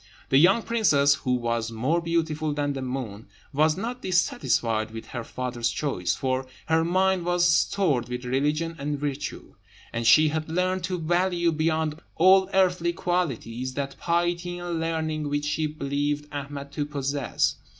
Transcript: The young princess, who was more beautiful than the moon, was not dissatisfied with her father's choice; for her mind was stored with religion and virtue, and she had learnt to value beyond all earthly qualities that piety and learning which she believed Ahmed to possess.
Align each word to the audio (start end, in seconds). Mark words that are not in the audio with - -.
The 0.29 0.39
young 0.39 0.63
princess, 0.63 1.13
who 1.13 1.33
was 1.33 1.69
more 1.69 2.01
beautiful 2.01 2.55
than 2.55 2.73
the 2.73 2.81
moon, 2.81 3.27
was 3.53 3.77
not 3.77 4.01
dissatisfied 4.01 4.89
with 4.89 5.09
her 5.09 5.23
father's 5.23 5.69
choice; 5.69 6.15
for 6.15 6.47
her 6.65 6.83
mind 6.83 7.23
was 7.23 7.47
stored 7.47 8.09
with 8.09 8.25
religion 8.25 8.75
and 8.79 8.97
virtue, 8.99 9.53
and 9.93 10.07
she 10.07 10.29
had 10.29 10.49
learnt 10.49 10.85
to 10.85 10.97
value 10.97 11.51
beyond 11.51 12.01
all 12.15 12.49
earthly 12.51 12.93
qualities 12.93 13.75
that 13.75 13.95
piety 13.99 14.57
and 14.57 14.79
learning 14.79 15.29
which 15.29 15.45
she 15.45 15.67
believed 15.67 16.25
Ahmed 16.33 16.71
to 16.71 16.87
possess. 16.87 17.57